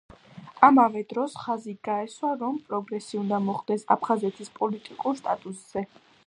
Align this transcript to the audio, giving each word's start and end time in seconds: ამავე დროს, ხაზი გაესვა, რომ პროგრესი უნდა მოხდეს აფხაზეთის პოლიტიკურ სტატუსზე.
ამავე 0.67 1.01
დროს, 1.11 1.35
ხაზი 1.41 1.75
გაესვა, 1.87 2.31
რომ 2.39 2.57
პროგრესი 2.71 3.21
უნდა 3.21 3.41
მოხდეს 3.51 3.85
აფხაზეთის 3.97 4.51
პოლიტიკურ 4.57 5.21
სტატუსზე. 5.23 5.87